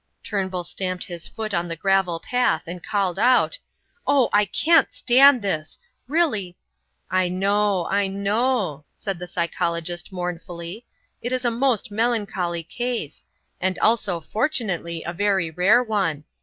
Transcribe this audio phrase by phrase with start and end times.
[0.23, 3.59] Turnbull stamped his foot on the gravel path, and called out:
[4.07, 5.77] "Oh, I can't stand this.
[6.07, 6.57] Really"
[7.21, 10.87] "I know, I know," said the psychologist, mournfully;
[11.21, 13.25] "it is a most melancholy case,
[13.59, 16.23] and also fortunately a very rare one.